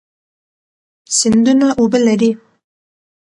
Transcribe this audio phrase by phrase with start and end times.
[1.17, 2.31] سیندونه اوبه لري.